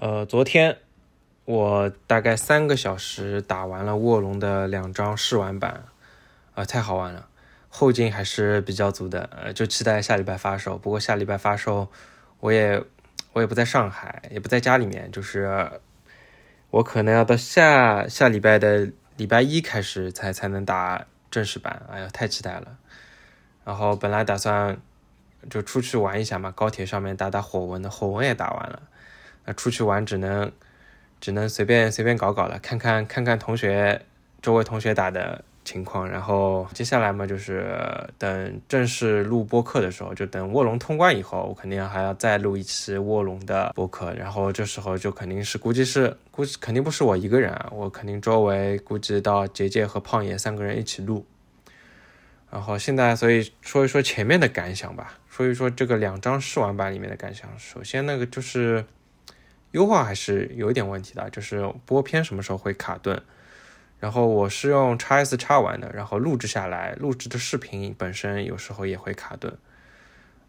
[0.00, 0.78] 呃，昨天
[1.44, 5.86] 我大概三个小时打完了卧龙的两张试玩版，
[6.54, 7.26] 啊，太好玩了，
[7.68, 10.78] 后劲还是比较足的，呃，就期待下礼拜发售。
[10.78, 11.88] 不过下礼拜发售，
[12.38, 12.80] 我也
[13.32, 15.68] 我也不在上海，也不在家里面，就是
[16.70, 21.82] 我可能要到下下礼拜的礼拜一开始才才能打正式版。
[21.90, 22.78] 哎呀，太期待了。
[23.64, 24.80] 然后本来打算。
[25.48, 28.82] 就出去玩一下嘛，高铁上面打打火纹的，火纹也打完了。
[29.54, 30.50] 出去玩只能
[31.20, 34.00] 只能随便随便搞搞了，看看看看同学
[34.40, 36.08] 周围同学打的情况。
[36.08, 37.76] 然后接下来嘛，就是
[38.16, 44.12] 等正式录播客的时候，就等卧龙通关以后，我肯定还要再录一期卧龙的播客。
[44.14, 51.26] 然后这时候就肯定是估计是估计肯定不是我一个人啊，我肯定周围估计到杰杰和胖爷三个人一起录。
[52.50, 55.18] 然后现在所以说一说前面的感想吧。
[55.28, 58.84] 说一说这个两张试玩版里面的感想，首先那个就是
[59.72, 63.22] 优化还是有一点问题的，就是播片什么时候会卡顿。
[64.00, 69.58] 然后我是用 x S 叉玩的，然后录制下来，录制的视频本身有时候也会卡顿。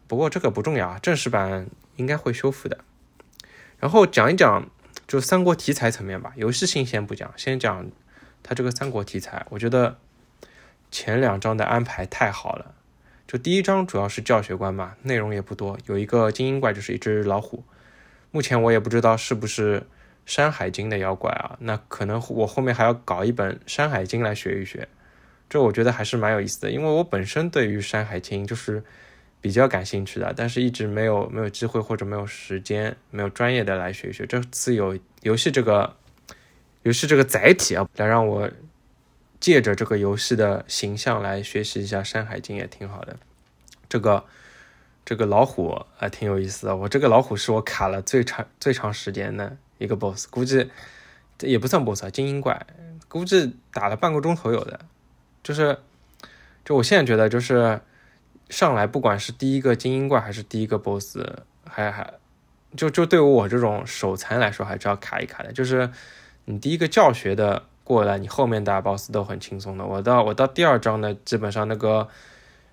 [0.06, 2.78] 不过这个不重要啊，正式版应该会修复的。
[3.78, 4.68] 然后讲一讲
[5.08, 7.90] 就三国题材层面吧，游戏性先不讲，先讲
[8.42, 9.44] 它这个三国题材。
[9.50, 9.98] 我觉得
[10.90, 12.74] 前两章的安排太好了。
[13.26, 17.64] 就第一章主要是教学关嘛，内容也不多，有一个精英怪就是一只老虎，
[18.30, 19.82] 目前我也不知道是不是
[20.26, 24.88] 山海经的妖怪啊，那可能我后面还要搞一本山海经来学一学，
[25.48, 28.82] 这我觉得还是蛮有意思的，因为我本身对于山海经就是
[29.40, 35.96] 比较感兴趣的，但是一直没有没有机会或者没有时间，没有专业的来学一学，这次有游戏这个
[36.82, 38.50] 游戏这个载体啊，来让我。
[39.40, 43.16] 借着这个游戏的形象来学习一下《山海经》也挺好的。
[43.88, 44.22] 这个
[45.10, 46.76] 这个老虎还挺有意思的。
[46.76, 50.70] 我这个老虎是我卡了最长最长时间的一个 BOSS，估计
[51.36, 52.64] 这也不算 BOSS，精英怪，
[53.08, 54.78] 估计打了半个钟头有的。
[55.42, 55.76] 就是，
[56.64, 57.80] 就我现在觉得，就是
[58.50, 61.18] 上来不管是第一个精英怪还是第一个 BOSS，
[61.64, 62.14] 还还
[62.76, 65.52] 就就对于我这种手残来说，还是要卡一卡的。
[65.52, 65.90] 就是
[66.44, 67.64] 你第一个教学的。
[67.82, 69.84] 过来，你后面打 boss 都很轻松的。
[69.84, 72.06] 我到我到第二章呢，基本上那个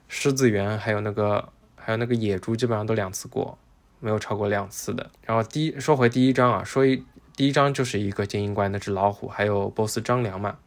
[0.08, 1.50] 狮子园还有那个
[1.88, 3.58] 还有那个野猪，基本上都两次过，
[4.02, 5.10] 没有超过两次的。
[5.24, 7.02] 然后第一说回第一章啊，说一
[7.34, 10.58] 第一章就是一个精英怪那只老虎，还有 boss 张良嘛。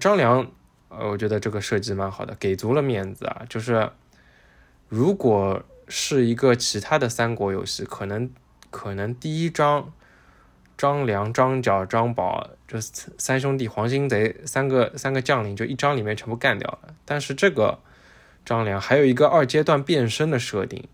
[0.00, 0.50] 张良，
[0.88, 3.42] 呃，我觉得这个设计蛮好的，给足了面子啊。
[3.50, 3.90] 就是
[4.88, 8.30] 如果是一个其他的三国游戏，可能
[8.70, 9.92] 可能第一章。
[10.78, 16.94] 张良、张角、张宝这三兄弟黄金贼三个三个将领就一章里面全部干掉了。
[17.04, 17.78] 但是这个
[18.50, 20.88] 张良还有一个二阶段变身的设定，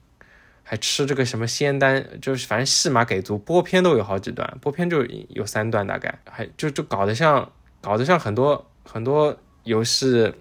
[0.62, 7.50] 还吃这个什么仙丹，就是反正戏码给足，播片都有好几段，播片就有三段大概，还就就搞得像
[7.80, 9.34] 搞得像很多很多
[9.64, 10.34] 游戏，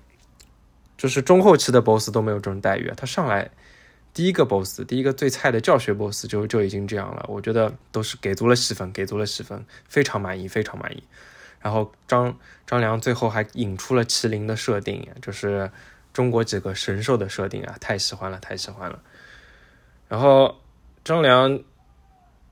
[0.98, 3.50] 就是中后期的 BOSS 都没有这种待遇，他上来。
[4.14, 11.04] 第一个 boss，第一个最菜的教学 boss 就就已经这样了，我觉得都是给足了戏份，给足了戏份，非常满意，非常满意。
[11.62, 12.38] 然后张
[12.68, 15.70] 张良最后还引出了麒麟的设定，就是
[16.16, 19.00] 中国几个神兽的设定啊，太喜欢了，太喜欢了。
[20.08, 20.56] 然后
[21.04, 21.60] 张良。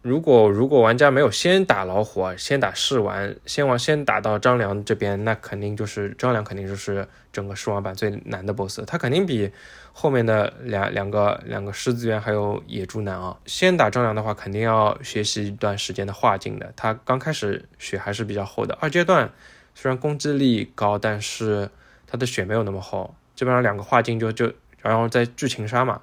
[0.03, 9.49] 如果如果玩家没有先打老虎，先打试玩，先玩先打到张良这边，那肯定就是张良肯定就是整个试玩版最难的 BOSS，他肯定比
[9.93, 13.37] 后面的两两个两个狮子园还有野猪难啊。
[13.45, 18.77] 先打张良的话，肯定要学习一段时间的画境的，他刚开始血还是比较厚的。
[18.81, 19.31] 二阶段
[19.73, 21.69] 虽然攻击力高，但是
[22.05, 24.51] 他的血没有那么厚，基本上两个画境就就
[24.81, 26.01] 然后再剧情杀嘛。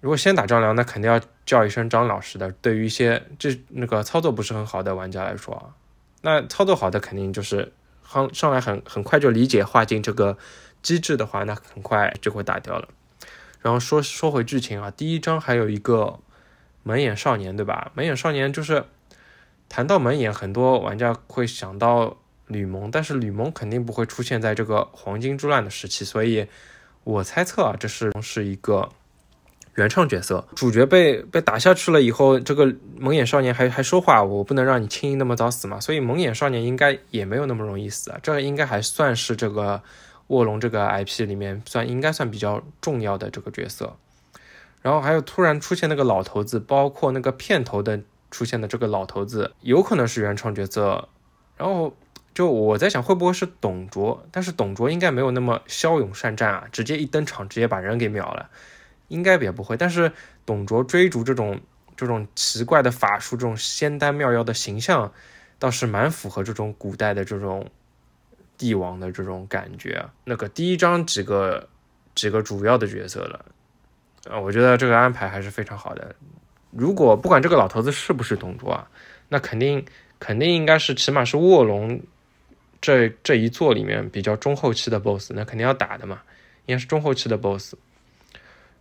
[0.00, 2.52] 如果先打张良，那肯定要叫一声张老师的。
[2.60, 5.74] 对于一些这那个操作不是很好的玩家来说啊，
[6.22, 7.72] 那操作好的肯定就是
[8.08, 10.36] 上上来很很快就理解画境这个
[10.82, 12.88] 机制的话，那很快就会打掉了。
[13.62, 16.20] 然后说说回剧情啊，第一章还有一个
[16.84, 17.90] 蒙眼少年，对吧？
[17.94, 18.84] 蒙眼少年就是
[19.68, 26.46] 谈到蒙眼，很多玩家会想到吕蒙，但是吕蒙肯定不会出现在这个黄金之乱的时期，所以
[27.04, 28.88] 我猜测啊，这是是一个。
[29.74, 39.82] 原创角色，主角被被打下去了以后，这个蒙眼少年还还说话，我不能让你轻易那么早死嘛，所以蒙眼少年应该也没有那么容易死啊，这应该还算是这个
[40.28, 43.94] 卧龙这个 IP 里面算应该算比较重要的这个角色。
[44.80, 48.00] 然后还有突然出现那个老头子，包括那个片头的
[48.30, 51.06] 出现的这个老头子，有可能是原创角色。
[51.58, 51.94] 然后
[52.36, 58.50] 就我在想会不会是董卓，但是董卓应该没有那么骁勇善战啊，直接一登场直接把人给秒了。
[59.08, 60.12] 应该也不会，但是
[60.44, 61.58] 董卓追逐这种
[61.96, 65.10] 这种奇怪的法术，这种仙丹妙药的形象，
[65.58, 67.70] 倒是蛮符合这种古代的这种
[68.58, 70.04] 帝王的这种感觉。
[70.24, 71.66] 那个第一章几个
[72.14, 73.46] 几个主要的角色了，
[74.28, 76.14] 啊，我觉得这个安排还是非常好的。
[76.70, 78.86] 如果不管这个老头子是不是董卓啊，
[79.30, 79.86] 那肯定
[80.18, 82.02] 肯定应该是起码是卧龙
[82.86, 86.22] 这这一座里面比较中后期的 BOSS，那肯定要打的嘛，
[86.66, 87.74] 应该是中后期的 BOSS。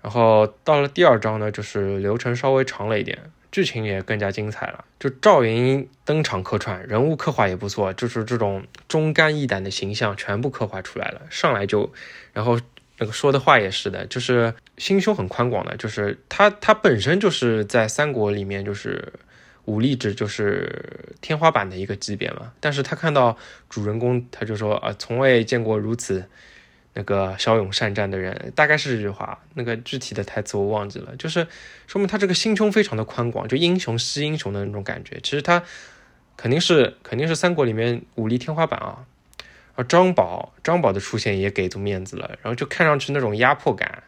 [0.04, 3.18] 然后到了第二章呢，就是流程稍微长了一点，
[3.52, 4.86] 剧情也更加精彩了。
[5.00, 11.24] 就赵云登场客串，人物刻画也不错，就是这种忠肝义胆的形象全部刻画出来了。
[11.32, 11.92] 上来就，
[12.32, 12.60] 然后
[13.00, 19.12] 那个说的话也是的，就是心胸很宽广的，就是他他本身就是在三国里面就是
[19.66, 22.54] 武力值就是天花板的一个级别嘛。
[22.60, 23.38] 但是他看到
[23.70, 26.26] 主人公，他就说啊，从未见过如此。
[26.98, 29.38] 那个骁勇善战的人，大概是这句话。
[29.56, 31.46] 那个具体的台词我忘记了，就是
[31.88, 35.20] 说明他这个心胸非常的宽广，就英雄惜英雄的那种感觉。
[35.22, 35.62] 其实他
[36.38, 39.06] 肯定是肯定是三国里面武力天花板啊。
[39.76, 44.04] 而张宝张宝的出现也给足面子了，然后就看上去那种压迫感，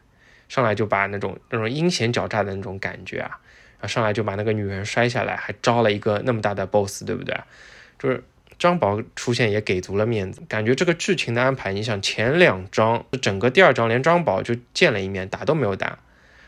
[0.48, 3.38] 上来就把那种那种阴险狡诈的那种感觉啊，
[3.79, 7.35] 然后上来就把那个女人摔下来，还招了一个那么大的 boss，对不对？
[8.00, 8.24] 就是。
[8.59, 16.00] 张宝出现也给足了面子，感觉这个剧情的安排，你想前两章整个第二章连张宝就见了一面，打都没有打，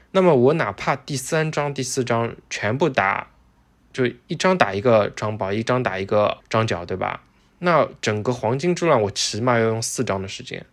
[0.10, 3.28] 那么我哪怕第三章、第四章全部打，
[3.94, 7.22] 就一张打一个张宝，一张打一个张角，对吧？
[7.60, 10.66] 那整个黄金之乱我起码要用四章的时间，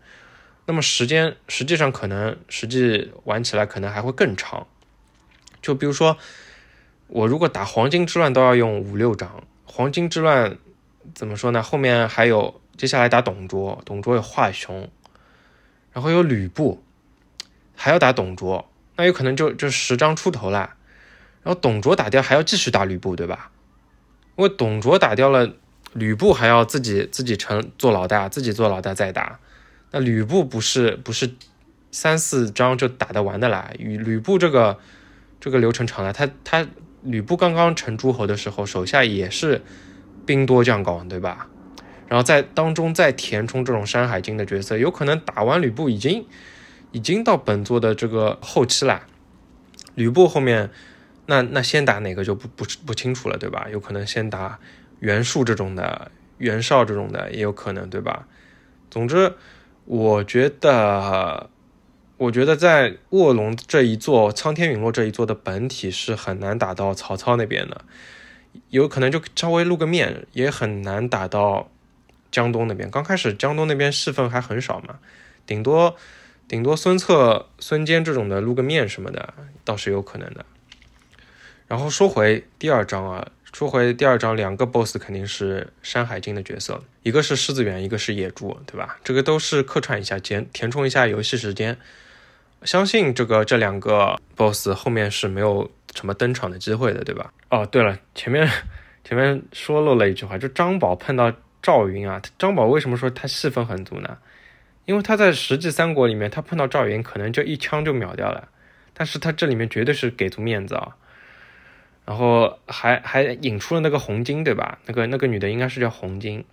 [0.65, 4.67] 那么时间实际上可能实际玩起来可能还会更长，
[5.61, 6.17] 就比如说
[7.09, 10.57] 我如果打黄金之乱都要用五六张，黄金之乱。
[11.15, 11.63] 怎么说呢？
[11.63, 14.91] 后面还有接下来打董卓，董卓有华雄，
[15.93, 16.83] 然后有吕布，
[17.77, 20.75] 还要打董卓，那有可能就就十张出头了。
[21.45, 23.53] 然后董卓打掉，还要继续打吕布，对吧？
[24.35, 25.55] 因为董卓打掉了，
[25.93, 29.39] 吕布还要自己自己成做老大，自己做老大再打。
[29.93, 31.33] 那吕布不是不是
[31.93, 33.71] 三四张就打得完的啦？
[33.79, 34.81] 与吕布这个
[35.39, 36.67] 这个流程长了，他他
[37.07, 39.63] 吕布刚刚成诸侯的时候，手下也是。
[40.27, 41.47] 兵多将广，对吧？
[42.09, 46.27] 然后在当中再填充这种《山海经》的角色，有可能打完吕布已经
[46.91, 49.03] 已经到本作的这个后期了。
[49.95, 50.71] 吕布后面
[51.27, 53.69] 那那先打哪个就不不不清楚了，对吧？
[53.71, 54.59] 有可能先打
[54.99, 58.27] 袁术这种的，袁绍这种的也有可能，对吧？
[58.91, 59.33] 总之，
[59.85, 61.49] 我觉得
[62.19, 67.83] 我觉得在卧龙这一座、苍天陨落这一座的本体是很难打到曹操那边的。
[68.71, 71.71] 有可能就稍微露个面，也很难打到
[72.31, 72.91] 江东那边。
[72.91, 74.99] 刚开始江东那边戏份还很少嘛，
[75.45, 75.95] 顶多
[76.49, 80.47] 顶多孙策、孙坚这种的露个面什么的，倒是有可能的。
[81.69, 88.97] 然后说回第二章啊，说回第二章，两个 BOSS 肯定是《山海经》的角色，一个是狮子猿，一个是野猪，对吧？
[89.05, 91.77] 这个都是客串一下，填填充一下游戏时间。
[92.63, 95.71] 相信这个这两个 BOSS 后面是没有。
[95.95, 97.33] 什么登场的机会的，对吧？
[97.49, 98.47] 哦，对了，前面
[99.03, 101.33] 前面说漏了一句话，就张宝碰到
[101.63, 104.19] 赵云啊，张宝为什么说他戏份很足呢？
[104.85, 108.49] 因为他在实际三国里面，他碰到赵云可能就一枪就秒掉了，
[108.93, 110.95] 但是他这里面绝对是给足面子啊，
[112.05, 114.79] 然后还还引出了那个红巾，对吧？
[114.85, 116.45] 那个那个女的应该是叫红巾，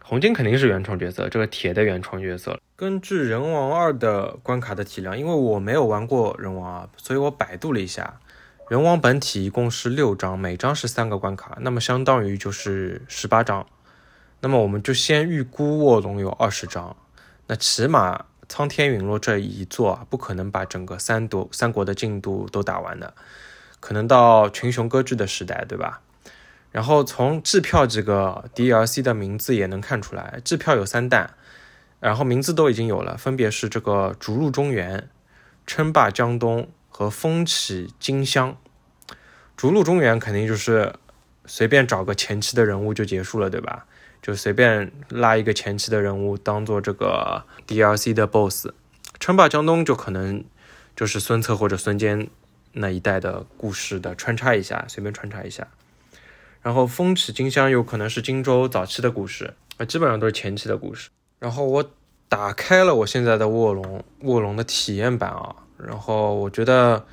[0.00, 2.60] 红巾肯定是原创角色，这个铁的原创角色。
[2.82, 8.18] 根据人王二的关卡的体量，因为我没有玩过人王二，所以我百度了一下。
[8.68, 13.64] 人王本体一共是六章，每章是三个关卡，那么相当于就是十八章。
[14.40, 16.96] 那么我们就先预估卧龙有二十章，
[17.46, 23.14] 那起码苍天陨落这一座啊，不可能把整个三国三国的进度都打完的，
[23.78, 26.00] 可能到群雄割据的时代，对吧？
[26.72, 31.34] 然后从制票这个 DLC 的名字也能看出来，制票有三弹，
[32.02, 35.08] 然后名字都已经有了，分别是这个逐鹿中原、
[35.66, 36.68] 称霸江东。
[36.94, 38.54] 和风起金乡，
[39.56, 40.94] 逐鹿中原肯定就是
[41.46, 43.86] 随便找个前期的人物就结束了，对吧？
[44.20, 48.68] 就随便拉一个前期的人物当做这个 DLC 的 BOSS。
[49.18, 50.44] 称霸江东就可能
[50.94, 52.28] 就是孙策或者孙坚
[52.72, 55.68] 那一代的故事的穿插一下，随便穿插一下。
[56.60, 61.08] 然后风起金乡有可能是荆州早期的故事，啊，基本上都是前期的故事。
[61.42, 61.90] 然后我
[62.28, 65.56] 打开了我现在的卧龙卧龙的体验版啊。
[65.76, 67.04] 然后我觉得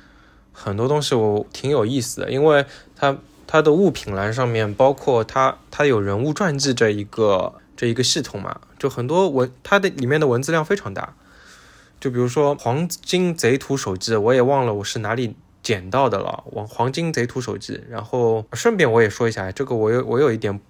[0.52, 3.18] 很多东西我挺有意思的，因为它
[3.48, 11.14] 它的物品栏上面包括它它有人物传记这一个这一个系统嘛，就很多文它的里面的文字量非常大。
[11.98, 15.34] 就比如说黄金贼徒手记，我也忘了我是哪里
[15.64, 17.72] 捡到的了，《黄黄金贼图手记》。
[17.90, 20.60] 然后顺便我也说一下，这个我有我有一点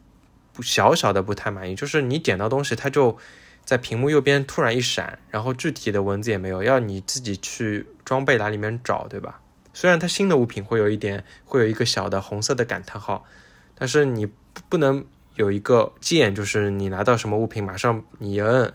[0.63, 3.17] 小小的不太满意，就是你捡到东西，它就
[3.71, 9.41] 在屏幕右边突然一闪，然后具体的文字也没有，要你自己去装备栏里面找，对吧？
[9.73, 13.25] 虽然它新的物品会有一点会有一个小的红色的感叹号，
[13.77, 14.29] 但是你
[14.69, 18.75] 不能有一个键，就是你拿到什么物品，马上你一摁。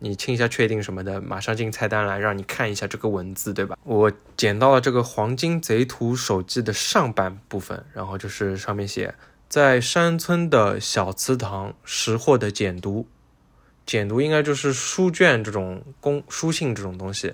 [0.00, 3.78] 你清一下确定什么的，马上进菜单栏，让你看一下这个文字，对吧？
[3.84, 9.14] 我捡到了这个《黄金贼图手记》的上半部分，然后就是上面写，
[9.48, 13.06] 在山村的小祠堂拾获的简读，
[13.88, 17.32] 简读应该就是书卷这种公书信这种东西，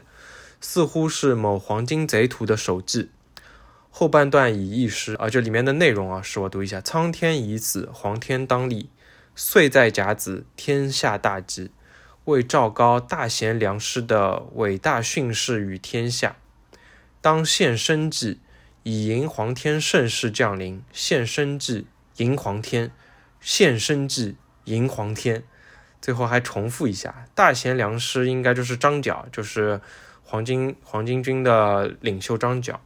[0.61, 3.11] 似乎是某黄金贼图的手记。
[3.91, 8.89] 后半段以一诗啊，这里面的内容啊，是我读一下：苍天已死，黄天当立，
[9.35, 11.73] 岁在甲子，天下大吉。
[12.27, 16.37] 为赵高大贤良师的伟大训示于天下，
[17.21, 18.39] 当献生计
[18.85, 20.81] 以迎黄天盛世降临。
[20.93, 22.93] 献生计迎黄天，
[23.41, 25.43] 献生计迎黄天。
[26.05, 29.81] 最后还重复一下，大贤良师应该就是张角，就是
[30.23, 32.79] 黄巾黄巾军的领袖张角。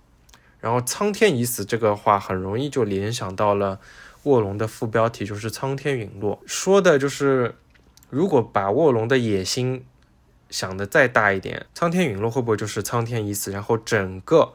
[0.61, 3.81] 然后苍天已死这个话很容易就联想到了
[4.23, 7.57] 卧龙的副标题，就是苍天陨落，说的就是。
[8.11, 9.85] 如果把卧龙的野心
[10.49, 13.51] 想的再大一点，苍天陨落会不会就是苍天已死？
[13.53, 14.55] 然后整个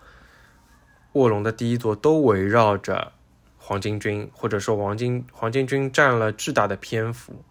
[1.11, 3.11] 卧龙的第一座都围绕着
[3.59, 7.43] 黄巾军，或者说黄巾黄巾军占了巨大的篇幅，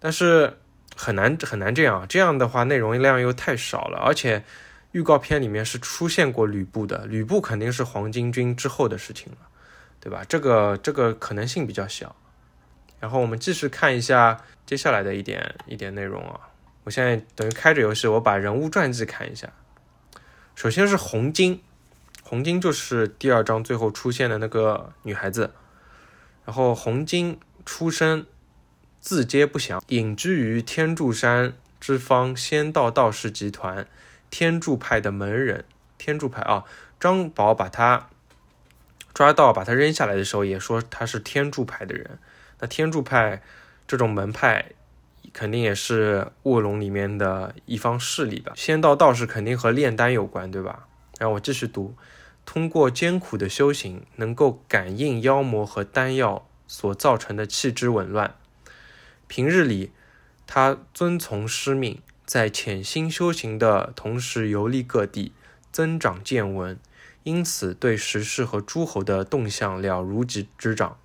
[0.00, 0.58] 但是
[0.96, 4.44] 很难很难这样，这样的话内容量又太少了，而且
[4.92, 9.38] 预告片里面是出现过吕布的，吕布肯定是黄巾军之后的事情了，
[10.00, 10.24] 对吧？
[10.28, 12.14] 这个这个可能性比较小。
[13.00, 16.40] 然后我们继续看一下接下来的一点一点内容啊！
[16.82, 19.48] 我现在等于开着游戏，我把人物传记看一下。
[20.56, 21.60] 首先是红巾，
[22.22, 25.52] 红巾就是第二章最后出现的那个女孩子。
[26.44, 28.26] 然后红巾出生
[29.00, 33.86] 字皆不详，隐居于天柱山之方仙道道士集团
[34.28, 35.64] 天柱派的门人。
[35.96, 36.64] 天柱派啊，
[37.00, 38.08] 张宝把他
[39.14, 42.18] 抓到，把他扔下来的时候，也说他是天柱派的人。
[42.60, 43.42] 那天柱派
[43.86, 44.72] 这种门派，
[45.32, 48.52] 肯定也是卧龙里面的一方势力吧？
[48.56, 50.86] 仙道道士肯定和炼丹有关，对吧？
[51.18, 51.94] 然后我继续读，
[52.44, 58.34] 通过艰苦的修行，能够感应妖魔和丹药所造成的气之紊乱。
[59.28, 59.92] 平日里，
[60.46, 65.32] 他遵从师命，在潜心修行的同时游历各地，
[65.70, 66.78] 增长见闻，
[67.22, 70.98] 因此对时事和诸侯的动向了如指掌。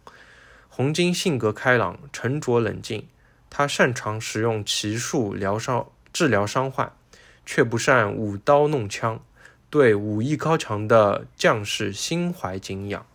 [0.69, 3.07] 红巾性格开朗、沉着冷静，
[3.49, 6.91] 他擅长使用奇术疗伤、治疗伤患，
[7.45, 9.21] 却不善舞刀弄枪，
[9.69, 13.05] 对武艺高强的将士心怀敬仰。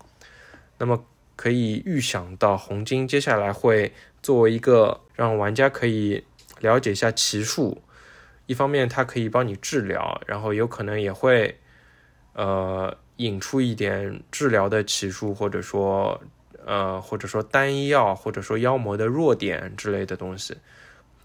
[0.79, 6.25] 那么可以预想到，红巾接下来会作为一个让玩家可以
[6.61, 7.83] 了解一下奇术，
[8.47, 11.59] 一方面它可以帮你治疗，然后有可能也会
[12.33, 16.21] 呃引出一点治疗的奇术，或者说。
[16.67, 20.55] 呃，或者说丹药，或者说妖魔的弱点之类的东西，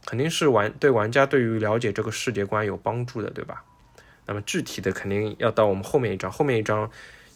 [0.05, 3.61] 肯定是玩对玩家对于了解这个世界观有帮助的，对吧？
[4.25, 6.89] 那么具体的肯定要到我们后面一章，后面一章，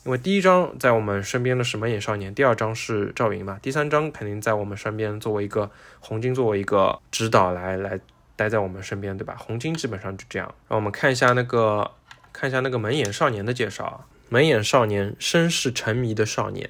[0.07, 7.99] 因为第一章在我们身边的是蒙眼少年，第二章是赵云嘛，第三章肯定在我们身边作为一个红巾，作为一个指导来来
[8.37, 9.35] 待在我们身边，对吧？
[9.37, 10.55] 红巾基本上就这样。
[10.69, 11.91] 让我们看一下那个
[12.31, 16.69] 看一下那个门眼少年的介绍，门眼少年，身世沉迷的少年。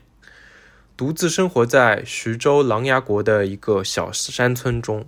[0.97, 5.05] 独自生活在徐州琅琊国的一个小山村中，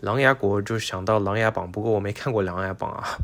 [0.00, 3.16] 琅琊国就想到《琅琊榜》，不过我没看过《琅琊榜》啊，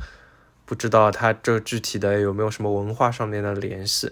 [0.65, 4.11] 不知道它这具体的有没有什么文化上面的联系。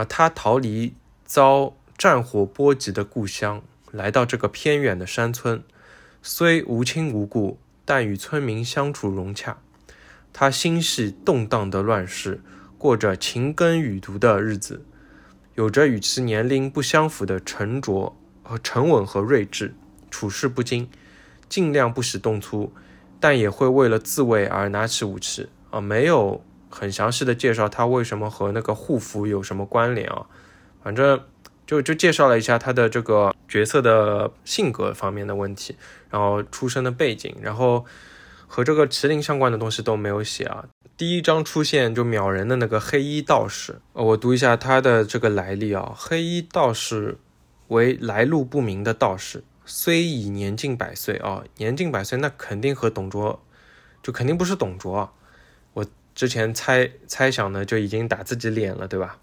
[0.00, 0.94] 然后他逃离
[1.26, 3.60] 遭战火波及的故乡，
[3.92, 5.62] 来到这个偏远的山村，
[6.22, 9.58] 虽无亲无故，但与村民相处融洽。
[10.32, 12.40] 他心系动荡的乱世，
[12.78, 14.86] 过着勤耕雨读的日子。
[15.56, 19.74] 有着与其年龄不相符的沉着和沉稳和睿智，
[20.10, 20.88] 处事不惊，
[21.50, 22.72] 尽量不使动粗，
[23.20, 25.78] 但也会为了自卫而拿起武器啊。
[25.78, 30.24] 没有很详细的介绍他为什么和那个护符有什么关联啊，
[30.82, 31.20] 反正
[31.66, 35.76] 就就介绍了一下他的这个角色的性格方面的问题，
[36.08, 37.84] 然后出生的背景，然后
[38.46, 40.64] 和这个麒麟相关的东西都没有写啊。
[40.96, 45.92] 第一章出现就秒人的那个黑衣道士，呃，我读一下他的这个来历啊。
[45.96, 47.18] 黑衣道士
[47.68, 53.40] 为来路不明的道士，虽已年近百岁啊，年近百岁那肯定和董卓
[54.02, 55.12] 就肯定不是董卓啊。
[56.20, 59.16] 之前猜猜想呢就已经打自己脸了，对吧？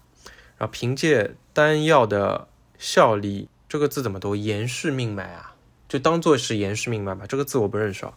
[0.56, 4.34] 然后凭借丹药的效力，这个字怎么读？
[4.34, 5.54] 延氏命脉啊，
[5.88, 7.24] 就当做是延氏命脉吧。
[7.28, 8.14] 这个字我不认识啊。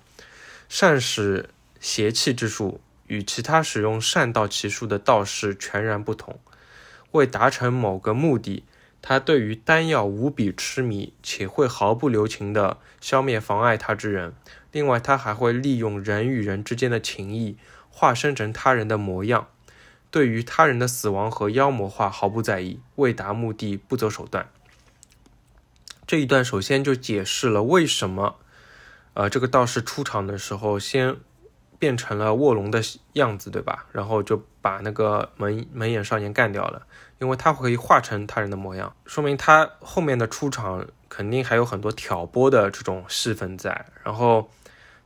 [0.67, 6.39] 善使邪气之术，与其他使用善道奇术的道士全然不同。
[7.11, 8.63] 为达成某个目的，
[9.00, 14.33] 他对于丹药无比痴迷，且会毫不留情地消灭妨碍他之人。
[14.71, 17.57] 另外，他还会利用人与人之间的情谊，
[17.91, 19.48] 化身成他人的模样。
[20.10, 24.50] 对于他人的死亡和妖魔化毫不在意，为达目的不择手段。
[26.05, 28.36] 这一段首先就解释了为什么，
[29.13, 31.15] 呃，这个道士出场的时候先
[31.79, 32.81] 变成了卧龙的
[33.13, 33.86] 样子，对吧？
[33.93, 36.86] 然后就把那个门门眼少年干掉了，
[37.19, 43.86] 因为他可以化成他人的模样，说明他后面的出场肯定还有很多挑拨的这种戏份在。
[44.03, 44.51] 然后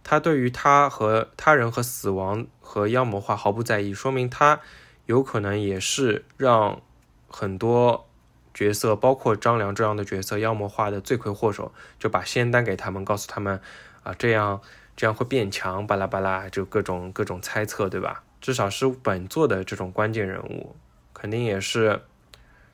[0.04, 4.60] 他对于他和他人和死亡和妖魔化毫不在意，说明他。
[5.06, 6.82] 有可能也是让
[7.28, 8.08] 很多
[8.56, 13.62] 角色，包括张良这样的角色妖魔化的罪魁祸首，就把仙丹给他们，告诉他们
[14.02, 14.60] 啊，这样
[14.96, 18.24] 这样会变强，巴拉巴拉，就各种各种猜测，对吧？
[18.42, 20.76] 至少是本作的这种关键人物，
[21.14, 22.02] 肯定也是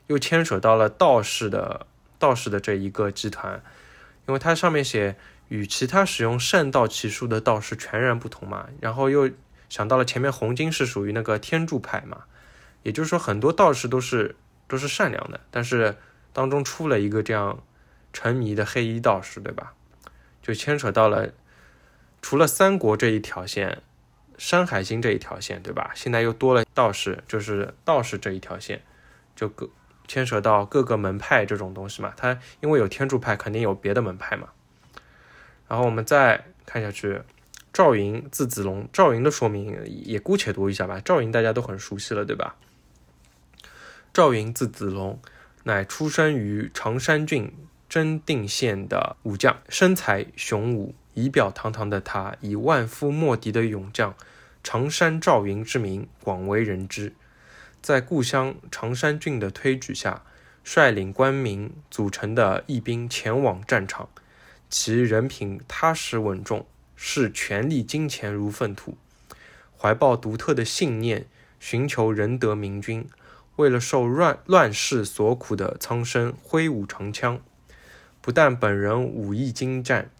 [0.06, 1.86] 又牵扯到了道士的
[2.18, 3.62] 道士的这一个集团，
[4.26, 5.16] 因为它上面写
[5.48, 9.28] 与其他使用善道奇术的道士全然不同嘛，然后又。
[9.72, 12.24] 想到了前面红巾是属于那个天柱派嘛，
[12.82, 14.36] 也就是说很多道士都是
[14.68, 15.96] 都是善良的，但是
[16.34, 17.62] 当中出了一个这样
[18.12, 19.72] 沉迷的黑衣道士，对吧？
[20.42, 21.30] 就牵扯到了
[22.20, 23.80] 除了三国这一条线，
[24.36, 25.92] 山海经这一条线，对吧？
[25.94, 28.82] 现在又多了道士，就是道士这一条线，
[29.34, 29.70] 就各
[30.06, 32.12] 牵扯到各个门派这种东西嘛。
[32.14, 34.48] 他因为有天柱派，肯定有别的门派嘛。
[35.66, 37.22] 然后我们再看下去。
[37.72, 41.00] 赵云字子龙，赵云的说明也姑且读一下吧。
[41.00, 42.56] 赵云大家都很熟悉了，对吧？
[44.12, 45.18] 赵云字子龙，
[45.64, 47.50] 乃出生于常山郡
[47.88, 54.14] 真定县的武将，身材雄武，仪表堂堂的他，以万夫莫敌的勇将
[54.62, 57.14] 常山赵云之名广为人知。
[57.80, 60.22] 在故乡常山郡的推举下，
[60.62, 64.10] 率领官民组成的义兵前往战场，
[64.68, 66.66] 其人品踏实稳重。
[67.04, 68.96] 视权力金钱如粪土，
[69.76, 71.26] 怀抱独特的信念，
[71.58, 73.04] 寻求仁德明君。
[73.56, 77.40] 为了受乱乱世所苦的苍生，挥舞长枪。
[78.20, 80.12] 不但本人武艺精湛，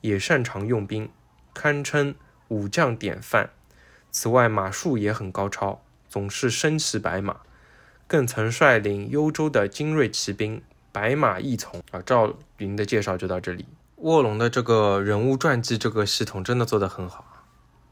[0.00, 1.10] 也擅长用兵，
[1.52, 2.14] 堪称
[2.48, 3.50] 武将典范。
[4.10, 7.42] 此外，马术也很高超，总是身骑白马，
[8.06, 11.82] 更曾率领幽州的精锐骑兵白马义从。
[11.90, 13.66] 啊，赵云的介绍就到这里。
[14.02, 17.24] 卧龙的这个人物传记这个系统真的做得很好，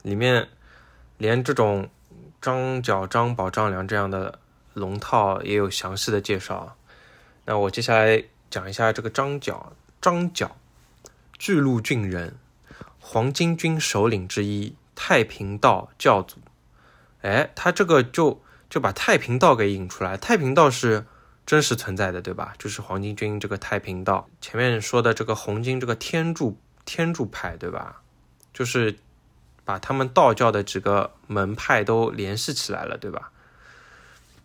[0.02, 0.48] 里面
[1.18, 1.88] 连这种
[2.40, 4.40] 张角、张宝、张良这样的
[4.74, 6.76] 龙套也有详细的介绍。
[7.44, 9.72] 那我接下来讲一下这个张角。
[10.02, 10.56] 张角，
[11.38, 12.34] 巨鹿郡人，
[12.98, 16.38] 黄巾军首领之一，太平道教主。
[17.22, 20.16] 哎，他这个就就把太平道给引出来。
[20.16, 21.06] 太平道是。
[21.50, 22.54] 真实存在的，对吧？
[22.60, 28.02] 就是黄巾军这个太平道，前面说的这个红巾这个天柱天柱派，对吧？
[28.54, 28.96] 就是
[29.64, 33.32] 把他们道教的几个门派都联系起来了，对吧？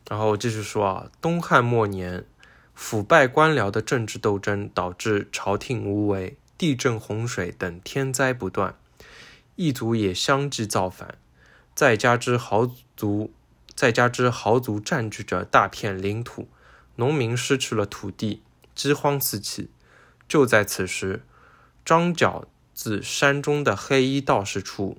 [0.09, 2.25] 然后继续说啊，东汉末年，
[2.73, 8.73] 腐败官僚的政治斗争导致朝廷无为、地震、洪水等天灾不断，
[9.55, 11.19] 异族也相继造反，
[11.75, 13.31] 再加之豪族，
[13.75, 16.47] 再加之豪族占据着大片领土。
[16.95, 18.41] 农民失去了土地，
[18.73, 19.69] 饥荒四起。
[20.27, 21.23] 就在此时，
[21.83, 24.97] 张角自山中的黑衣道士处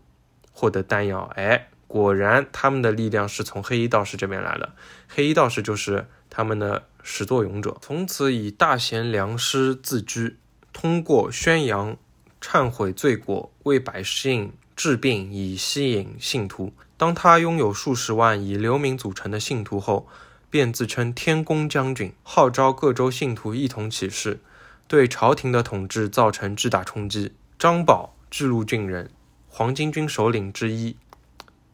[0.53, 1.31] 获得丹药。
[1.35, 4.75] 哎，果然他们的力量是从黑衣道士这边来的。
[5.09, 7.77] 黑衣道士就是他们的始作俑者。
[7.81, 10.39] 从此以大贤良师自居，
[10.73, 11.97] 通过宣扬
[12.41, 16.73] 忏悔罪过、为百姓治病以吸引信徒。
[16.97, 20.09] 当他拥有数十万以流民组成的信徒后，
[20.57, 24.41] 便自称天公将军，号召各州信徒一同起事，
[24.89, 27.35] 对朝廷的统治造成巨大冲击。
[27.59, 29.11] 张宝，巨鹿郡人，
[29.49, 30.97] 黄巾军首领之一。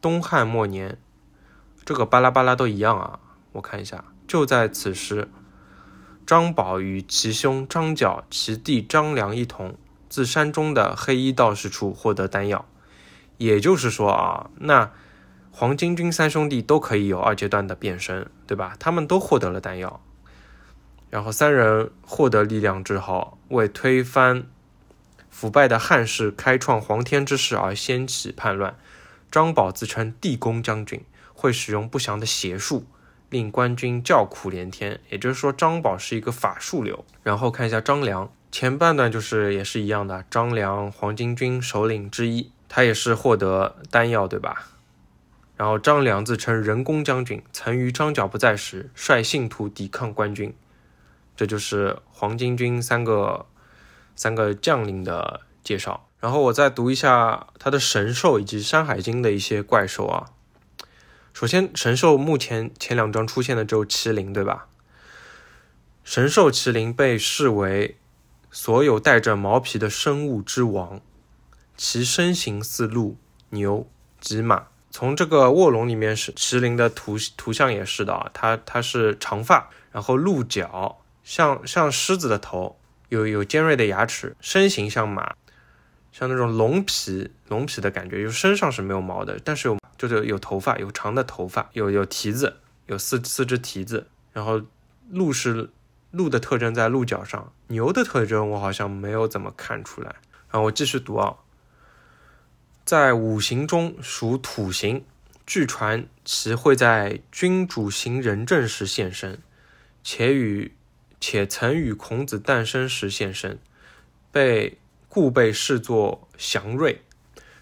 [0.00, 0.98] 东汉末年，
[1.84, 3.20] 这个巴拉巴拉都一样啊。
[3.52, 5.28] 我看一下，就在此时，
[6.26, 9.76] 张宝与其兄张角、其弟张良一同
[10.08, 12.66] 自山中的黑衣道士处获得丹药。
[13.38, 14.90] 也就是说啊，那。
[15.54, 18.74] 黄巾军三兄弟都可以有二阶段的变身，对吧？
[18.80, 20.00] 他们都获得了丹药，
[21.10, 24.44] 然后三人获得力量之后，为推翻
[25.28, 28.74] 腐败的汉室、开创黄天之势而掀起叛乱。
[29.30, 32.86] 张宝自称地公将军，会使用不祥的邪术，
[33.28, 35.00] 令官军叫苦连天。
[35.10, 37.04] 也就是说，张宝是一个法术流。
[37.22, 44.68] 然后看一下张良，前半段就是也是一样的，张良黄巾军首领之一，他也是获得丹药，对吧？
[45.62, 50.52] 然后张良自称人工将军，曾于张角不在时率信徒抵抗官军。
[51.36, 53.46] 这就是黄巾军三个
[54.16, 56.08] 三个将领的介绍。
[56.18, 60.30] 然后我再读一下他的神兽以及《山海经》的一些怪兽啊。
[61.32, 64.66] 首先，神兽目前前两章出现的只有麒麟，对吧？
[66.02, 67.96] 神兽麒麟被视为
[68.50, 71.00] 所有带着毛皮的生物之王，
[71.76, 73.16] 其身形似鹿、
[73.50, 73.88] 牛
[74.20, 74.71] 及马。
[74.92, 82.78] 从这个卧龙里面是麒麟的图图像也是的啊，它它是长发，然后鹿角，像像狮子的头，
[83.08, 85.34] 有有尖锐的牙齿，身形像马。
[86.12, 94.06] 像那种龙皮龙皮的感觉，就身上是没有毛的，但是有就是有头发，有长的头发，有有蹄子，有四四只蹄子。
[94.34, 94.60] 然后
[95.08, 95.70] 鹿是
[96.10, 100.16] 鹿的特征在鹿角上，牛的特征我好像没有怎么看出来。
[100.50, 101.34] 然后我继续读啊，
[102.84, 105.04] 在五行中属土行，
[105.46, 109.38] 据传其会在君主行仁政时现身，
[110.02, 110.72] 且与
[111.20, 113.58] 且曾与孔子诞生时现身，
[114.30, 114.78] 被。
[115.14, 117.02] 故被视作祥瑞，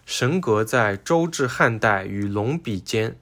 [0.06, 3.16] 神格在周至汉代与龙比肩。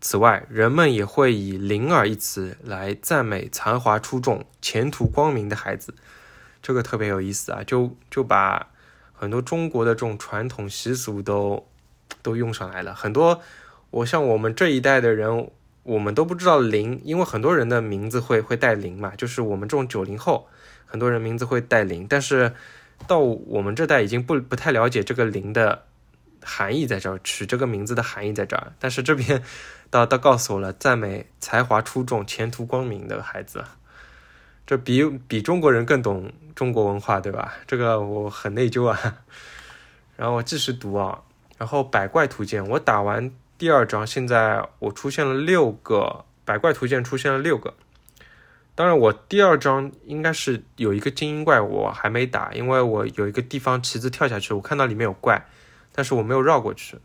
[0.00, 5.94] 此外，人们也会以“灵儿”一词来赞美才华出众、前途光明的孩子。
[6.62, 8.70] 这个特别有意思啊，就就把
[9.16, 11.66] 很多中国的这种传统习俗都
[12.22, 12.94] 都用上来了。
[12.94, 13.40] 很多
[13.90, 15.50] 我像我们这一代的人，
[15.82, 20.48] 我们都不知道“灵”，因为很多人的名字会会带“灵”嘛，就是我们这种九零后，
[20.84, 22.52] 很多人名字会带“灵”，但是。
[23.06, 25.84] 到我们这代已经不不太了解这个“灵”的
[26.42, 28.72] 含义在这儿，取这个名字的含义在这儿。
[28.78, 29.42] 但是这边
[29.90, 33.62] 倒倒告诉我了，赞美才华出众、前途光明的孩子，
[34.66, 37.54] 这比比中国人更懂中国文化，对吧？
[37.66, 39.18] 这个我很内疚啊。
[40.16, 41.22] 然后我继续读啊，
[41.56, 47.74] 然后百怪图鉴，我打完第二章，现在我出现了六个百怪图鉴，出现了六个。
[48.74, 55.46] 当然，我第二章应该是有一个精英怪，我还没打，因为我有一个地方旗子跳下去，我看到里面有怪，
[55.92, 56.98] 但是我没有绕过去，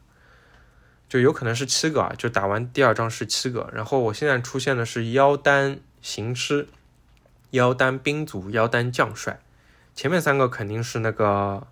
[1.08, 2.14] 就有可能是七个啊。
[2.18, 6.68] 就打完第二章是七个，然后我现在出现的是妖丹行尸、
[7.52, 9.40] 妖丹兵卒、妖丹将帅，
[9.96, 11.66] 前面三个肯定是那个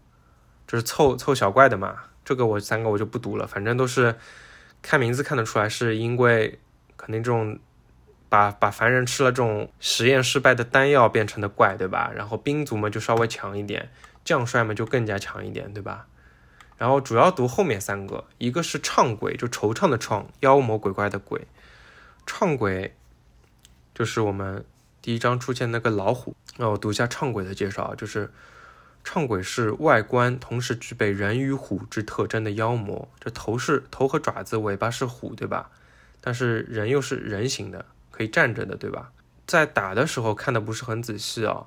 [0.66, 4.16] 就是凑凑小怪的嘛，这个我三个我就不读了，反正都是
[4.82, 6.60] 看名字看得出来是因为
[6.96, 7.60] 肯定这种。
[8.32, 12.12] 把把凡人吃了这种实验失败的丹药变成的怪，对吧？
[12.14, 13.90] 然后兵卒们就稍微强一点，
[14.24, 16.06] 将帅们就更加强一点，对吧？
[16.78, 21.48] 然后主要读后面三个，一个是唱鬼，就惆怅的怅，妖魔鬼怪的鬼。
[22.28, 22.96] 唱鬼
[23.96, 24.64] 就是我们
[25.10, 26.36] 第一章出现那个老虎。
[26.58, 28.30] 那我读一下唱鬼的介绍啊，就是
[29.04, 35.72] 唱鬼是外观同时具备人与虎之特征的妖魔，这头是头和爪子，尾巴是虎，对吧？
[36.22, 37.84] 但是人又是人形的。
[38.12, 39.12] 可以站着的，对吧？
[39.48, 41.66] 在打的时候看的不是很仔细啊，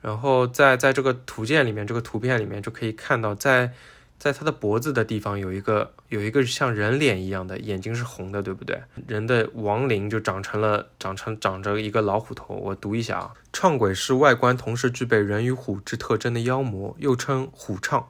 [0.00, 3.72] 然后在在这个图鉴里面，这个图片里面就可以看到，在
[4.18, 8.80] 在他的脖子的地方有一个有一个像人脸一样的眼睛是红的，对不对？
[9.06, 12.54] 人的亡灵就长成了长成长着一个老虎头。
[12.54, 18.08] 我读一下啊，唱鬼是外观同时具备人与虎之特征的妖魔，又称虎唱。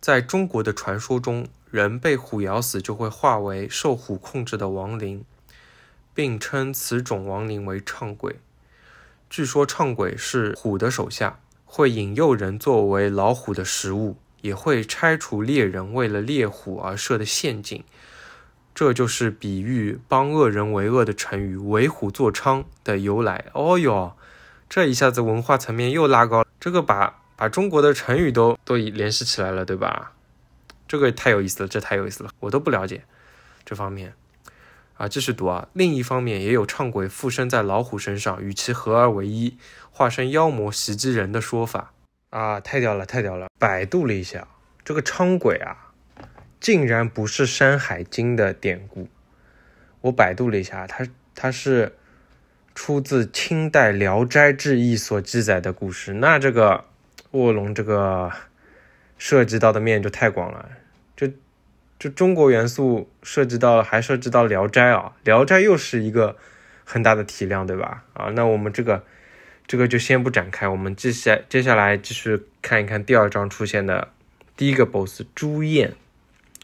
[0.00, 5.24] 在中国的传说中，人被虎咬死就会化为受虎控制的亡灵。
[6.16, 8.36] 并称此种亡灵为唱鬼。
[9.28, 17.82] 据说唱鬼是虎的手下，会引诱人作为老虎的食物，也会拆除猎人为了猎虎而设的陷阱。
[18.74, 23.46] 这就是比喻帮恶人为恶的成语“为虎作伥”的由来。
[23.54, 24.16] 哦哟，
[24.68, 30.12] 这一下子文化层面又拉高了，这个把把中国的成语都都联系起来了，对吧？
[30.86, 33.04] 这个太有意思了，这太有意思了，我都不了解
[33.64, 34.12] 这方面。
[34.98, 35.68] 啊，继续读啊！
[35.72, 39.56] 另一方面，也有唱鬼附身在老虎身上，与其合而为一，
[39.90, 41.93] 化身妖魔袭击人的说法
[42.34, 42.58] 啊！
[42.58, 43.46] 太屌了，太屌了！
[43.60, 44.48] 百度了一下，
[44.84, 45.92] 这个唱鬼啊，
[46.58, 49.08] 竟然不是《山海经》的典故。
[50.00, 51.94] 我百度了一下，它它是
[52.74, 56.14] 出自清代《聊斋志异》所记载的故事。
[56.14, 56.84] 那这个
[57.30, 58.32] 卧龙这个
[59.16, 60.68] 涉及到的面就太广了，
[61.16, 61.30] 就。
[61.96, 66.36] 就中国元素涉及到了，还涉及到《聊斋》啊，《聊斋》又是一个
[66.84, 68.04] 很大的体量，对吧？
[68.12, 69.02] 啊，那我们这个
[69.66, 74.12] 这个就先不展开，我们接下接下来继续看一看第二章出现的
[74.56, 75.94] 第一个 BOSS 朱燕，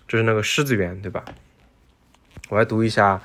[0.07, 1.25] 就是那个狮子园，对吧？
[2.51, 3.23] 我来读一下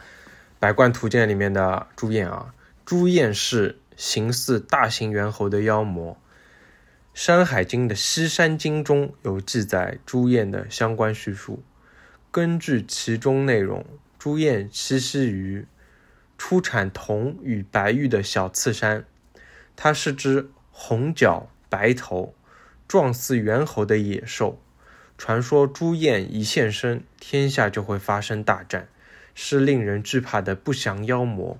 [0.59, 2.53] 百怪图鉴》里面的朱厌啊，
[2.85, 6.13] 朱厌是形似大型猿猴的妖魔，
[7.13, 11.63] 《山海经》的《西山经》中有记载朱厌的相关叙述。
[12.31, 13.85] 根据其中内容，
[14.19, 15.65] 朱厌栖息于
[16.37, 19.05] 出产铜与白玉的小次山，
[19.75, 22.33] 它是只红脚白头、
[22.87, 24.61] 状似猿猴的野兽。
[25.17, 28.89] 传说朱厌一现身，天下就会发生大战，
[29.33, 31.57] 是令人惧怕的不祥妖魔。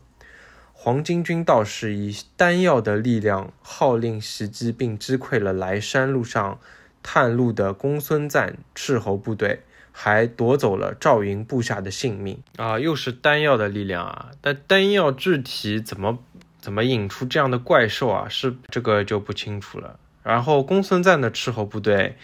[0.74, 6.60] 黄巾军道士以丹药的力量号令袭击，并击溃了来山路上
[7.02, 9.62] 探路的公孙瓒斥候部队，
[9.94, 12.44] 还夺走了赵云部下的性命。
[12.58, 14.32] 啊，又是丹药的力量啊！
[14.42, 16.20] 但丹药具体怎么
[16.66, 18.28] 怎么引出这样的怪兽啊？
[18.28, 20.00] 是这个就不清楚了。
[20.24, 22.18] 然后公孙瓒的斥候部队。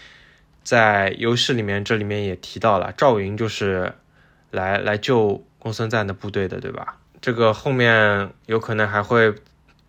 [0.64, 3.94] 在游戏里面，这里面也提到了赵云就是
[4.52, 7.00] 来来救公孙瓒的部队的，对吧？
[7.20, 9.34] 这个后面有可能还会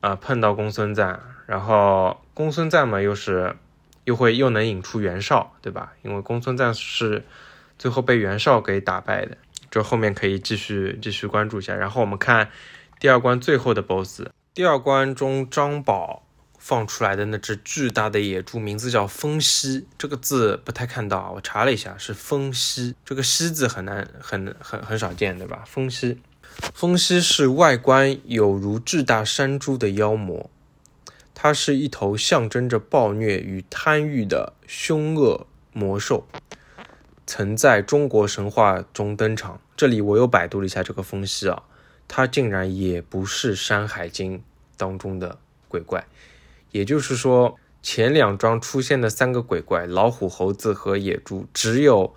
[0.01, 3.55] 啊碰到公孙瓒，然后公孙瓒嘛又是
[4.05, 5.93] 又会又能引出袁绍，对吧？
[6.01, 7.23] 因为公孙瓒是
[7.79, 9.37] 最后被袁绍给打败的，
[9.71, 11.77] 这后面可以继续继续关注一下。
[11.77, 12.49] 然后我们看
[12.99, 14.23] 第二关最后的 BOSS，
[14.55, 16.25] 第二关中张宝。
[16.59, 25.65] 放出来的那只巨大的野猪名字叫风息，这个字不太看到啊，我查了一下是风息，这个息字很难很很很少见，对吧？
[25.67, 26.21] 风息，
[26.73, 30.49] 风息是外观有如巨大山猪的妖魔，
[31.35, 36.29] 它是一头象征着暴虐与贪欲的凶恶魔兽，
[37.27, 39.61] 曾在中国神话中登场。
[39.77, 41.65] 这里我又百度了一下这个风息啊，
[42.07, 44.39] 它竟然也不是《山海经》
[44.77, 45.39] 当中的
[45.69, 46.05] 鬼怪。
[46.71, 52.15] 也就是说，前两章出现的三个鬼怪——老虎、猴子和野猪，只有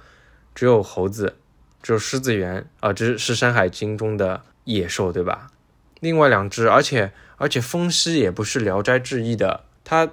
[0.53, 1.35] 只有猴子，
[1.81, 5.51] 只有狮子猿啊，这是《山海经》中的野兽，对吧？
[5.99, 10.09] 另外两只，而且而且风息也不是《聊斋志异》的，它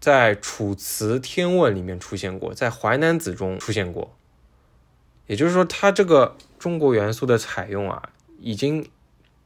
[0.00, 4.14] 在《楚辞天问》里面出现过，在《淮南子》中出现过。
[5.26, 8.10] 也就是说，它这个中国元素的采用啊，
[8.44, 8.86] 已经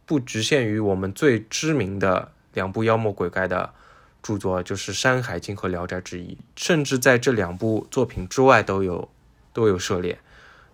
[0.05, 3.73] 不局限于我们最知名的两部妖魔鬼怪的。
[4.21, 9.09] 著作就是《山海经》和《聊斋志异》，甚至在这两部作品之外都有
[9.53, 10.19] 都有涉猎。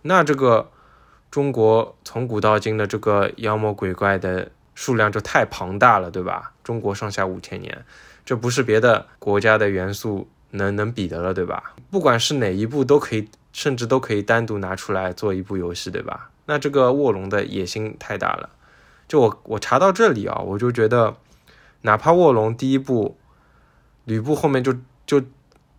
[0.03, 0.71] 那这个
[1.31, 6.55] 中国从古到今的这个妖魔鬼怪的数量就太庞大了，对吧？
[6.65, 7.85] 中国上下五千年，
[8.25, 11.75] 这不是别的国家的元素能能比的了，对吧？
[11.91, 16.31] 不管是哪一部都可以，甚至都可以单独拿出来做一部游戏，对吧？
[16.47, 18.51] 那这个卧龙的野心太大了。
[19.07, 21.17] 就我我查到这里啊，我就觉得，
[21.83, 23.17] 哪怕卧龙第一部。
[24.07, 24.75] 吕布后面就
[25.07, 25.23] 就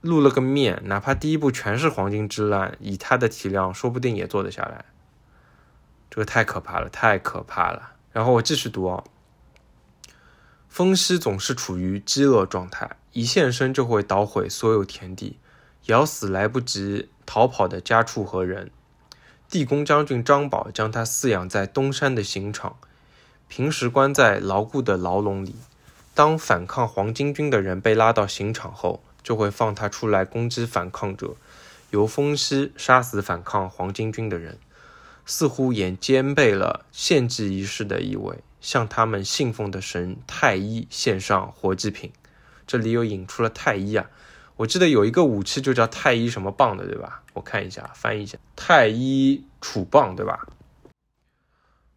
[0.02, 4.86] 露了个面，哪怕第一部全是黄金之乱，以他的体量，说不定也做得下来。
[6.10, 7.92] 这个太可怕了，太可怕了。
[8.12, 9.04] 然后我继续读啊，
[10.68, 15.38] 风息总是处于饥饿状态，一现身就会捣毁所有田地，
[15.86, 18.72] 咬死来不及逃跑的家畜和人。
[19.50, 22.78] 地宫将军张宝将他饲养在东山的刑场，
[23.48, 25.56] 平时关在牢固的牢笼里。
[26.14, 31.36] 当反抗黄巾军的人被拉到刑场后，就会放他出来攻击反抗者，
[31.92, 34.58] 由风息杀死反抗黄巾军的人，
[35.26, 42.12] 似乎也兼备了献祭仪式的意味，向他们信奉的神太一献上活祭品。
[42.66, 44.10] 这里又引出了太一啊，
[44.58, 47.24] 我记得有一个武器就叫太一什么棒的，对吧？
[47.34, 50.48] 我看一下，翻译一下，太一楚棒，对吧？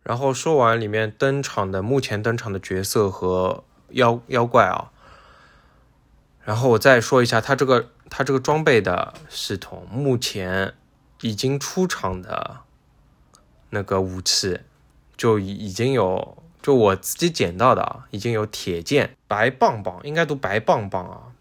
[0.03, 3.65] 然后说完里面登场的目前登场的角色和。
[3.93, 4.93] 妖妖怪啊，
[6.45, 10.75] 然后我再说一下，它这个它这个装备的系统，目前
[11.23, 12.59] 已经出场的
[13.71, 14.61] 那个武器
[15.17, 21.33] 就已已经有，就我自己捡到的啊，已经有铁剑、白棒棒，应该读白棒棒啊。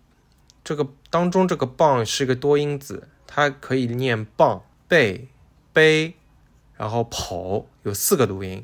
[0.64, 5.28] 这个当中这个棒是一个多音字，它可以念棒、背、
[5.74, 6.14] 背，
[6.76, 8.64] 然后跑，有四个读音，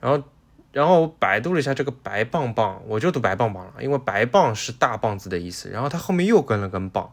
[0.00, 0.24] 然后。
[0.72, 5.68] 然后我百度了一下这个白棒棒，我就读白棒棒了，因为白棒是大棒子的意思。
[5.68, 7.12] 然后它后面又跟了根棒，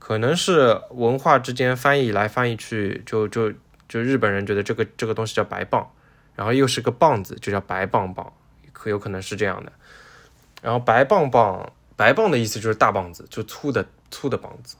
[0.00, 3.52] 可能是文化之间翻译来翻译去，就就
[3.88, 5.88] 就日本人觉得这个这个东西叫白棒，
[6.34, 8.32] 然后又是个棒子，就叫白棒棒，
[8.72, 9.70] 可有可能是这样的。
[10.60, 14.74] 然后白棒棒，白棒的意思就是大棒子，就粗的粗的棒子。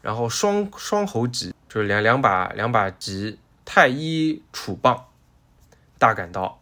[0.00, 5.04] 然后双双猴戟就是两两把两把戟，太一楚棒，
[5.98, 6.58] 大杆刀。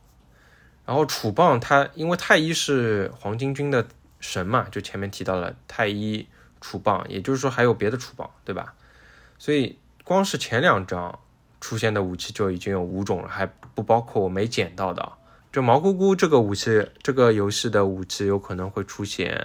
[0.85, 3.87] 然后楚棒，它因为太一是黄巾军的
[4.19, 6.27] 神嘛，就前面提到了太一
[6.61, 8.75] 楚棒，也就是说还有别的楚棒，对吧？
[9.38, 11.21] 所以光是前两章
[11.61, 15.12] 出现的武器就已经有五种了，还不包括我没捡到的。
[15.50, 19.42] 就毛姑姑这个武器，这个游戏的武器有可能会出现，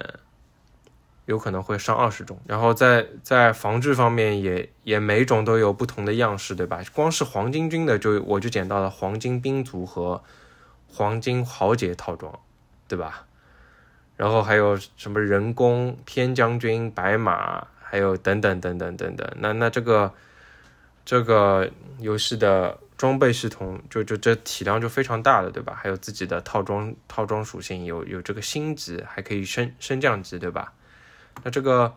[1.26, 2.38] 有可能会上二十种。
[2.46, 6.84] 然后在在防治方面也也每种都有不同的样式，对吧？
[6.94, 10.22] 光是黄巾军的就我就捡到了黄金兵卒和
[10.90, 12.38] 黄金豪杰套装，
[12.90, 13.26] 对吧？
[14.18, 19.28] 然后还有什么人工天将军、白马，还有等等等等等等。
[19.38, 20.14] 那那这个
[21.06, 22.78] 这个游戏的。
[22.96, 25.78] 装备系统就就这体量就非常大了，对吧？
[25.78, 30.74] 还有自己的套装套装属性，有有这个星级，还可以升升降级，对吧？
[31.44, 31.94] 那这个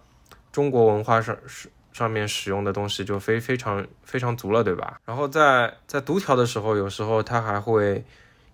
[0.51, 5.01] 中国文化上上上面使用的东西就非非常非常足了，对吧？
[5.05, 8.03] 然后在在读条的时候，有时候它还会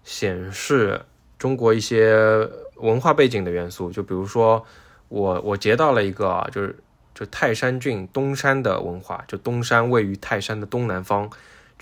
[0.05, 1.01] 显示
[1.39, 4.67] 中国一些文化背景的元素，就比如说
[5.09, 6.77] 我我截到了一个，啊就是
[7.15, 11.31] 就泰山郡东山的文化，就东山位于泰山的东南方。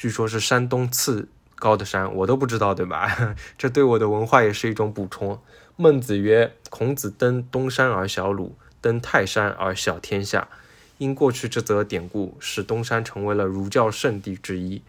[0.01, 3.37] 据说是山东次高的山，我都不知道，对吧？
[3.59, 5.39] 这对我的文化也是一种补充。
[5.77, 10.49] 孟子曰：“孔子登东山而小鲁，登泰山而小天下。”
[10.97, 14.81] 因过去这则典故，使东山成为了儒教圣地之一。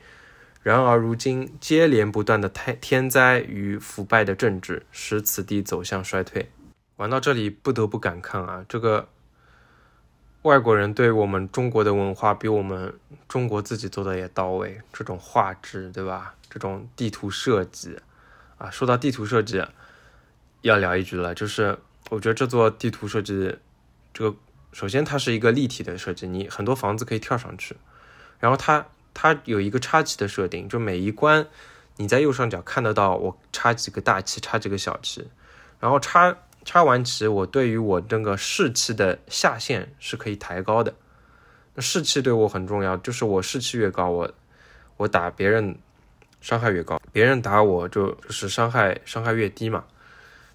[0.64, 6.50] 然而如今接连不断的天天灾与腐败的政治，使此地走向衰退。
[6.96, 9.10] 玩到这里，不得不感叹啊，这个。
[10.44, 12.92] 外国人对我们中国的文化比我们
[13.28, 16.34] 中国自己做的也到位，这种画质，对吧？
[16.50, 18.00] 这种地图设计，
[18.58, 19.64] 啊，说到地图设计，
[20.62, 21.78] 要聊一句了，就是
[22.10, 23.56] 我觉得这座地图设计，
[24.12, 24.36] 这个
[24.74, 27.78] 首先它是一个立体的设计，你很多房子可以跳上去，
[28.40, 31.46] 然后它它有一个插旗的设定，就每一关
[31.98, 35.30] 你在右上角看得到我插几个大旗，插几个小旗，
[35.80, 36.36] 然后插。
[36.64, 40.94] 插完旗，我对于我这个士气的下限是可以抬高的。
[41.74, 44.32] 那士气对我很重要，就是我士气越高，我
[44.98, 45.76] 我打别人
[46.40, 49.84] 伤害越高，别人打我就就是伤害伤害越低嘛。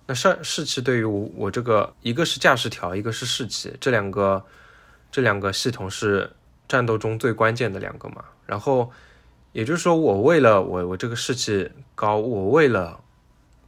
[0.07, 4.45] 那士士气对于我我这个一个是架势条，一个是士气，这两个
[5.11, 6.31] 这两个系统是
[6.69, 8.25] 战斗中最关键的两个嘛。
[8.47, 8.93] 然后
[9.53, 13.01] 也就是说，我为了我我这个士气高，我为了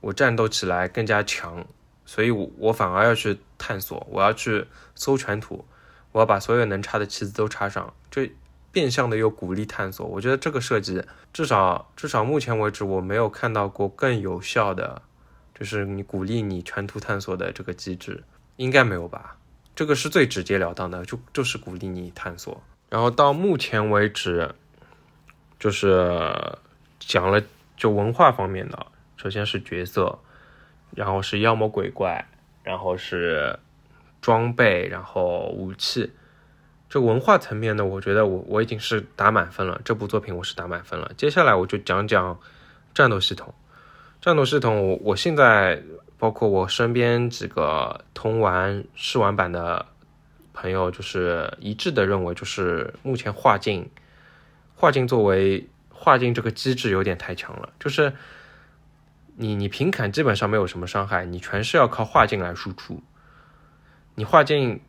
[0.01, 1.67] 我战斗起来更加强。
[2.09, 5.63] 所以，我我反而要去探索，我要去搜全图，
[6.11, 8.33] 我要把所有能插的旗子都插上，这
[8.73, 10.07] 变相的又鼓励探索。
[10.07, 15.03] 我觉得这个设计，至少至少目前为止，我没有看到过更有效的，
[15.55, 18.25] 就是你鼓励你全图探索的这个机制，
[18.57, 19.37] 应该没有吧？
[19.77, 22.59] 这个是最直截了当的，就就是鼓励你探索。
[22.89, 24.55] 然后到目前为止，
[25.59, 26.35] 就是
[26.99, 27.43] 讲了
[27.77, 28.87] 就文化方面的，
[29.19, 30.19] 首先是角色。
[30.95, 32.27] 然后是妖魔鬼怪，
[32.63, 33.59] 然后是
[34.21, 36.11] 装备，然后武器。
[36.89, 39.81] 这文化层面呢，我觉得我我已经是打满分了。
[39.85, 41.13] 这部作品我是打满分了。
[41.17, 42.39] 接下来我就讲讲
[42.95, 43.55] 战斗系统。
[44.21, 45.83] 战斗系统，我我现在
[46.19, 49.87] 包括我身边几个通玩试玩版的
[50.53, 53.89] 朋友，就是一致的认为，就是目前画境，
[54.75, 58.13] 画境作为画境这个机制有点太强了，就是。
[59.41, 63.01] 你你平砍基本上没有什么伤害，你全是要靠化境来输出。
[64.17, 64.81] 你化境，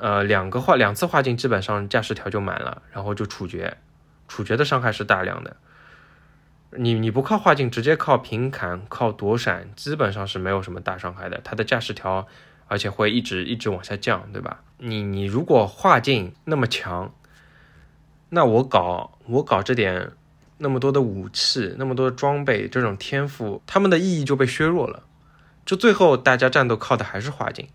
[0.00, 3.76] 呃，两个化两次化境基本上驾驶条就满了，然后就处决，
[4.28, 5.56] 处决的伤害是大量的。
[6.70, 11.40] 你你不靠化境，直接靠平砍、靠躲闪，基本上是没有什么大伤害的。
[11.42, 12.28] 它的驾驶条，
[12.68, 14.60] 而且会一直一直往下降，对吧？
[14.76, 17.12] 你你如果化境那么强，
[18.28, 20.12] 那我搞我搞这点。
[20.58, 25.04] 那么多的武器，那么多的装备，这种天赋，他们的意义就被削弱了。
[25.64, 27.68] 就最后大家战斗靠的还是画境。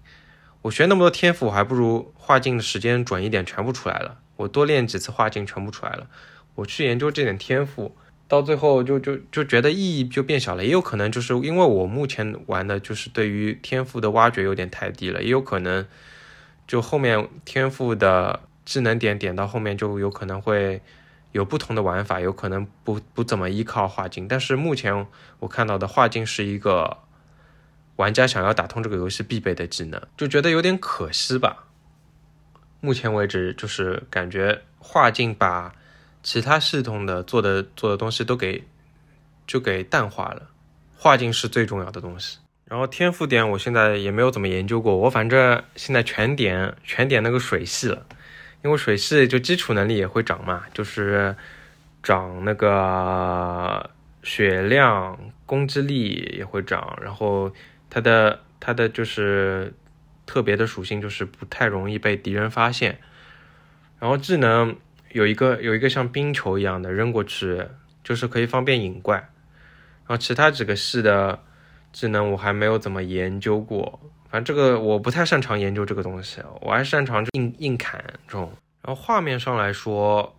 [0.63, 4.19] 我学那么多天赋，我还不如画境的时间准一点，全部出来了。
[4.35, 6.07] 我多练几次画境，全部出来了。
[6.55, 7.95] 我去研究这点天赋，
[8.27, 10.65] 到最后就就就觉得意义就变小了。
[10.65, 15.85] 也有可能就是因为我目前玩的就是对于天赋的挖掘有点太低了，也有可能
[16.67, 20.81] 就后面天赋的技能点点到后面就有可能会。
[21.33, 25.05] 有不同的玩法，有可能不不怎么依靠画境，但是目前
[25.39, 26.99] 我看到的画境是一个
[27.97, 31.65] 玩家想要打通这个游戏必备的技能，就觉得有点可惜吧。
[32.79, 35.73] 目前为止，就是感觉画境把
[36.21, 38.63] 其他系统的做的做的东西都给
[39.47, 40.49] 就给淡化了，
[40.95, 42.37] 画境是最重要的东西。
[42.65, 48.05] 然后天赋点我现在也没有怎么研究过，我反正现在全点全点那个水系了。
[48.63, 51.35] 因为水系就基础能力也会涨嘛，就是
[52.01, 53.89] 涨那个
[54.23, 57.51] 血量、攻击力也会涨，然后
[57.89, 59.73] 它的它的就是
[60.25, 62.99] 特别的属性就是不太容易被敌人发现，
[63.99, 64.75] 然后技能
[65.11, 67.65] 有一个有一个像冰球一样的扔过去，
[68.03, 69.17] 就是可以方便引怪。
[69.17, 71.43] 然后其他几个系的
[71.91, 73.99] 技能我还没有怎么研究过，
[74.33, 78.51] 反正这个我不太擅长研究这个东西，我还擅长硬硬砍这种。
[78.81, 80.35] 然后画面上来说，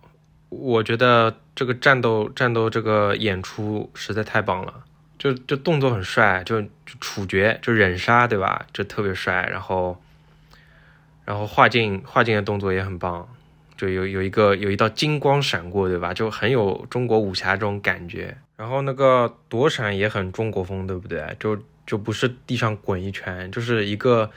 [0.49, 4.75] 我觉得这个战斗战斗这个演出实在太棒了，
[5.17, 6.69] 就就动作很帅，就就
[7.01, 8.67] 处决就忍杀对吧？
[8.73, 9.97] 就特别帅，然后
[11.25, 13.29] 然后画境画境的动作也很棒。
[13.77, 16.13] 就有有一个有一道金光闪过，对吧？
[16.13, 18.37] 就很有中国武侠这种感觉。
[18.57, 21.37] 然后那个躲闪也很中国风，对不对？
[21.39, 21.57] 就
[21.87, 24.31] 就不是地上滚一圈，就是一个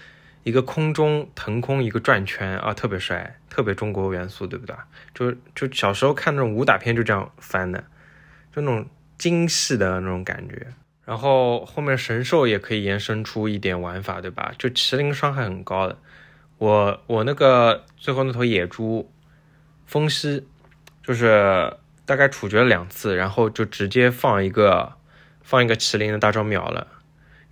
[0.43, 4.76] 一个空中腾空一个转圈啊，特别帅，特别中国元素，对不对？
[5.14, 7.84] 就就小时候看那种武打片就这样翻的，
[8.56, 8.88] 就那种
[9.18, 10.68] 精细的那种感觉。
[11.06, 14.54] 然后后面神兽也可以延伸出一点玩法，对吧？
[14.58, 15.98] 就麒麟伤害很高的，
[16.58, 19.12] 我我那个最后那头野猪。
[19.86, 20.45] 风息
[21.02, 21.74] 就是
[22.06, 24.91] 大概处决了两次，然后就直接放一个
[25.41, 26.86] 放一个麒麟的大招秒了。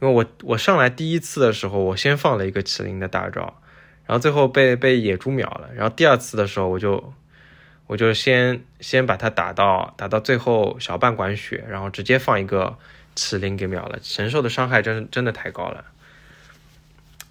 [0.01, 3.61] 因为我我上来第一次的时候，我先放了一个麒麟的大招，
[4.05, 5.69] 然后最后被被野猪秒了。
[5.73, 7.13] 然后第二次的时候，我就
[7.87, 12.77] 我就先先把它打到打到最后小半管血，然后直接放一个
[13.15, 13.97] 麒麟给秒了。
[14.01, 15.85] 神兽的伤害真真的太高了。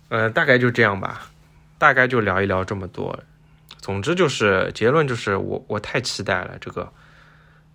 [0.08, 1.30] 呃，大概就这样吧，
[1.76, 3.22] 大概就聊一聊这么多。
[3.78, 6.90] 总之就是结论就是我我太期待了这个，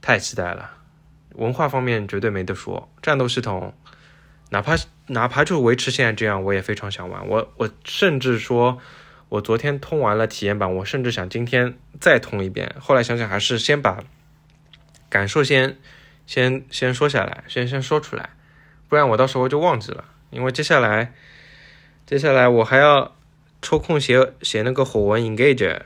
[0.02, 0.72] 太期待了，
[1.36, 3.74] 文化方面绝对没得说，战斗系统，
[4.50, 4.76] 哪怕
[5.08, 7.28] 哪怕就维持现在这样，我也非常想玩。
[7.28, 8.80] 我我甚至说，
[9.30, 12.76] 我昨天通完了体验版，我甚至想今天再通一遍。
[12.80, 14.04] 后来想想还是先把
[15.10, 15.78] 感受先
[16.28, 18.30] 先先说下来，先先说出来，
[18.88, 20.04] 不然我到时候就忘记了。
[20.32, 21.14] 因为接下来
[22.06, 23.16] 接下来我还要
[23.62, 25.80] 抽空写写那个火纹 engage。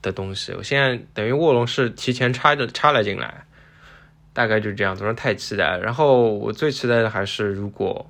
[0.00, 3.44] 的东西，我现在等于卧龙是提前插着插了进来，
[4.38, 5.76] 大概就是这样，总是太期待。
[5.78, 8.08] 然后我最期待的还是，如果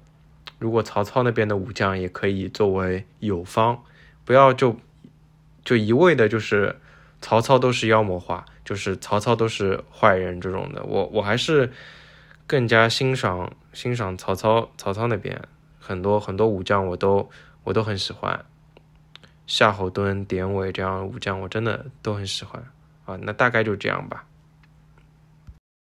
[0.58, 3.82] 如果曹操那边的武将也可以作为友方，
[4.26, 4.76] 不要就
[5.64, 6.76] 就一味的就是
[7.22, 10.84] 曹操都是妖魔化，就是曹操都是坏人这种的。
[10.84, 11.72] 我我还是
[12.46, 15.40] 更加欣赏欣赏曹操曹操那边
[15.80, 17.30] 很多很多武将，我都
[17.64, 18.44] 我都很喜欢。
[19.46, 22.62] 夏侯惇、典韦这样武将，我真的都很喜欢
[23.06, 23.16] 啊。
[23.22, 24.26] 那大概就这样吧。